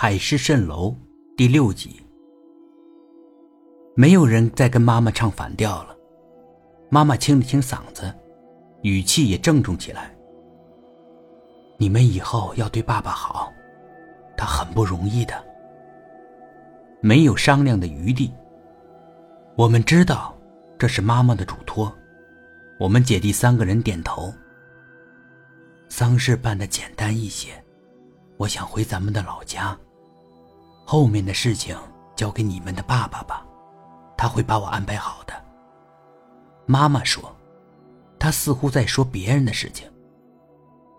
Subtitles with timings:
[0.00, 0.94] 海市蜃楼
[1.36, 2.00] 第六集。
[3.96, 5.96] 没有人再跟妈妈唱反调了，
[6.88, 8.14] 妈妈清了清嗓子，
[8.82, 10.16] 语气也郑重起来。
[11.78, 13.52] 你们以后要对爸爸好，
[14.36, 15.34] 他很不容易的。
[17.00, 18.32] 没有商量的余地。
[19.56, 20.32] 我们知道，
[20.78, 21.92] 这是妈妈的嘱托。
[22.78, 24.32] 我们姐弟三个人点头。
[25.88, 27.48] 丧事办的简单一些，
[28.36, 29.76] 我想回咱们的老家。
[30.90, 31.76] 后面的事情
[32.16, 33.44] 交给你们的爸爸吧，
[34.16, 35.34] 他会把我安排好的。
[36.64, 37.30] 妈妈说，
[38.18, 39.86] 他似乎在说别人的事情。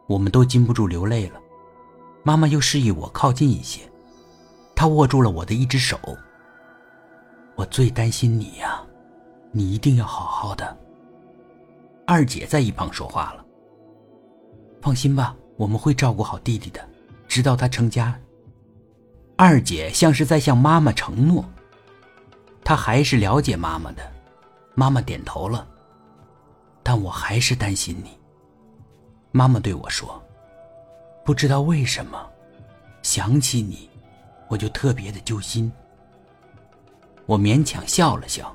[0.05, 1.41] 我们都禁不住流泪了。
[2.21, 3.81] 妈妈又示意我靠近一些，
[4.75, 5.97] 她握住了我的一只手。
[7.55, 8.83] 我最担心你呀，
[9.51, 10.77] 你一定要好好的。
[12.05, 13.43] 二姐在一旁说话了。
[14.83, 16.87] 放心吧，我们会照顾好弟弟的，
[17.27, 18.15] 直到他成家。
[19.41, 21.45] 二姐像是在向妈妈承诺，
[22.61, 24.01] 她还是了解妈妈的。
[24.75, 25.65] 妈妈点头了，
[26.83, 28.19] 但我还是担心你。
[29.31, 30.21] 妈妈对我说
[31.23, 32.29] ：“不知道为什么，
[33.01, 33.89] 想起你，
[34.49, 35.71] 我就特别的揪心。”
[37.25, 38.53] 我勉强笑了笑：“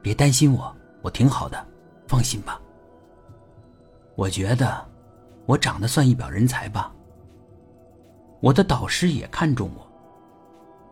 [0.00, 1.62] 别担心我，我挺好的，
[2.08, 2.58] 放心吧。”
[4.16, 4.88] 我觉得，
[5.44, 6.95] 我长得算一表人才吧。
[8.46, 9.84] 我的导师也看中我，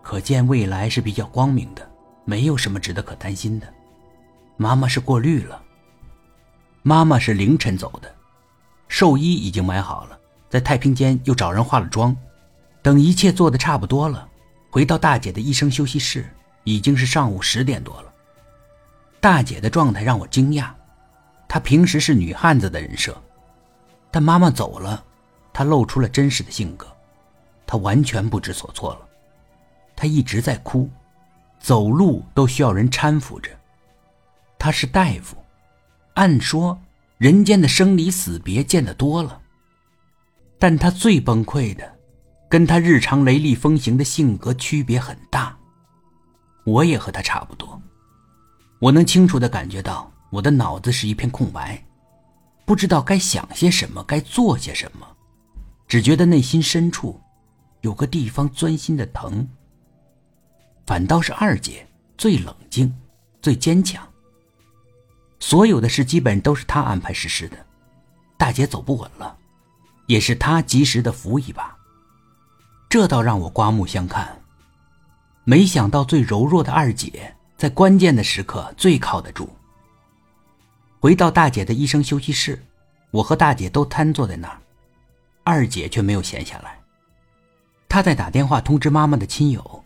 [0.02, 1.88] 可见未来是比较光明的，
[2.24, 3.74] 没有什么值得可担心的。
[4.56, 5.62] 妈妈是过滤了。
[6.82, 8.12] 妈妈是凌晨走的，
[8.88, 10.18] 寿衣已经买好了，
[10.50, 12.16] 在太平间又找人化了妆。
[12.82, 14.28] 等一切做的差不多了，
[14.72, 16.28] 回到大姐的医生休息室，
[16.64, 18.12] 已经是上午十点多了。
[19.20, 20.70] 大姐的状态让我惊讶，
[21.46, 23.16] 她平时是女汉子的人设，
[24.10, 25.04] 但妈妈走了，
[25.52, 26.84] 她露出了真实的性格。
[27.66, 29.08] 他完全不知所措了，
[29.96, 30.88] 他一直在哭，
[31.58, 33.50] 走路都需要人搀扶着。
[34.58, 35.36] 他是大夫，
[36.14, 36.78] 按说
[37.18, 39.40] 人间的生离死别见得多了，
[40.58, 41.96] 但他最崩溃的，
[42.48, 45.56] 跟他日常雷厉风行的性格区别很大。
[46.64, 47.80] 我也和他差不多，
[48.78, 51.82] 我能清楚的感觉到我的脑子是一片空白，
[52.64, 55.06] 不知道该想些什么，该做些什么，
[55.86, 57.20] 只觉得内心深处。
[57.84, 59.46] 有个地方钻心的疼。
[60.86, 61.86] 反倒是二姐
[62.16, 62.92] 最冷静，
[63.42, 64.02] 最坚强。
[65.38, 67.56] 所有的事基本都是她安排实施的。
[68.38, 69.36] 大姐走不稳了，
[70.06, 71.76] 也是她及时的扶一把。
[72.88, 74.40] 这倒让我刮目相看。
[75.44, 79.50] 没想到最柔弱的二姐，在关键的时刻最靠得住。
[81.00, 82.64] 回到大姐的医生休息室，
[83.10, 84.58] 我和大姐都瘫坐在那儿，
[85.42, 86.78] 二姐却没有闲下来。
[87.94, 89.84] 他在打电话通知妈妈的亲友，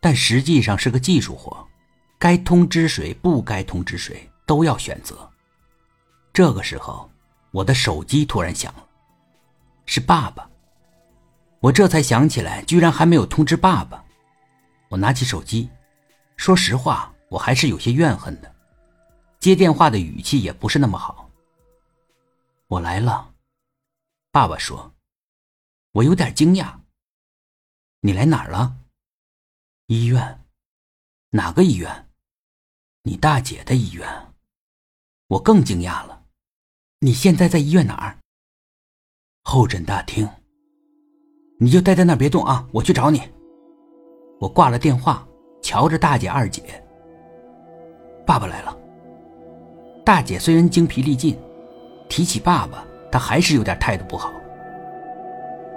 [0.00, 1.68] 但实际上是个技术活，
[2.18, 5.30] 该通知谁，不该通知谁，都要选择。
[6.32, 7.06] 这个时候，
[7.50, 8.86] 我的手机突然响了，
[9.84, 10.48] 是爸爸。
[11.60, 14.02] 我这才想起来，居然还没有通知爸爸。
[14.88, 15.68] 我拿起手机，
[16.38, 18.50] 说实话，我还是有些怨恨的。
[19.38, 21.28] 接电话的语气也不是那么好。
[22.68, 23.34] 我来了，
[24.32, 24.94] 爸爸说，
[25.92, 26.72] 我有点惊讶。
[28.06, 28.76] 你来哪儿了？
[29.86, 30.40] 医院，
[31.30, 32.06] 哪个医院？
[33.04, 34.06] 你大姐的医院。
[35.28, 36.24] 我更惊讶了。
[36.98, 38.18] 你现在在医院哪儿？
[39.44, 40.28] 候诊大厅。
[41.58, 43.22] 你就待在那儿别动啊，我去找你。
[44.38, 45.26] 我挂了电话，
[45.62, 46.84] 瞧着大姐、二姐。
[48.26, 48.78] 爸爸来了。
[50.04, 51.40] 大姐虽然精疲力尽，
[52.10, 54.30] 提起爸爸，她还是有点态度不好。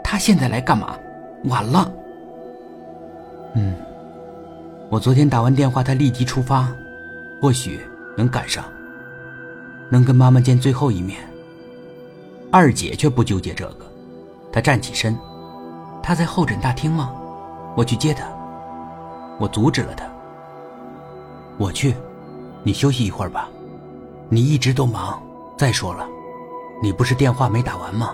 [0.03, 0.99] 他现在来干嘛？
[1.45, 1.89] 晚了。
[3.55, 3.75] 嗯，
[4.89, 6.67] 我昨天打完电话，他立即出发，
[7.41, 7.79] 或许
[8.15, 8.63] 能赶上，
[9.89, 11.19] 能跟妈妈见最后一面。
[12.51, 13.85] 二姐却不纠结这个，
[14.51, 15.17] 她站起身，
[16.01, 17.13] 她在候诊大厅吗？
[17.75, 18.25] 我去接她。
[19.39, 20.05] 我阻止了她。
[21.57, 21.93] 我去，
[22.63, 23.49] 你休息一会儿吧，
[24.29, 25.21] 你一直都忙。
[25.57, 26.07] 再说了，
[26.81, 28.13] 你不是电话没打完吗？